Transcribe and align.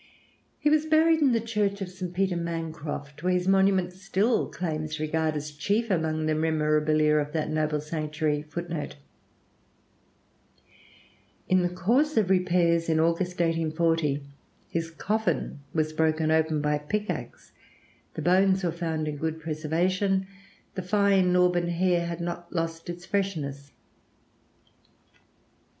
He 0.59 0.67
was 0.67 0.87
buried 0.87 1.21
in 1.21 1.31
the 1.31 1.39
church 1.39 1.79
of 1.79 1.87
St. 1.87 2.11
Peter 2.11 2.35
Mancroft, 2.35 3.21
where 3.21 3.33
his 3.33 3.47
monument 3.47 3.93
still 3.93 4.47
claims 4.49 4.99
regard 4.99 5.35
as 5.35 5.51
chief 5.51 5.91
among 5.91 6.25
the 6.25 6.33
memorabilia 6.33 7.17
of 7.17 7.33
that 7.33 7.51
noble 7.51 7.79
sanctuary. 7.79 8.41
[Footnote 8.41 8.95
3: 8.95 8.99
In 11.49 11.61
the 11.61 11.69
course 11.69 12.17
of 12.17 12.31
repairs, 12.31 12.89
"in 12.89 12.99
August, 12.99 13.33
1840, 13.33 14.23
his 14.71 14.89
coffin 14.89 15.59
was 15.71 15.93
broken 15.93 16.31
open 16.31 16.61
by 16.61 16.77
a 16.77 16.79
pickaxe; 16.79 17.51
the 18.15 18.23
bones 18.23 18.63
were 18.63 18.71
found 18.71 19.07
in 19.07 19.17
good 19.17 19.39
preservation, 19.39 20.25
the 20.73 20.81
fine 20.81 21.35
auburn 21.35 21.67
hair 21.69 22.07
had 22.07 22.21
not 22.21 22.51
lost 22.51 22.89
its 22.89 23.05
freshness." 23.05 23.71